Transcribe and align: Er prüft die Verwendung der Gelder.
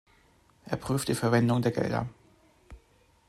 Er 0.65 0.77
prüft 0.77 1.09
die 1.09 1.13
Verwendung 1.13 1.61
der 1.61 1.71
Gelder. 1.71 2.07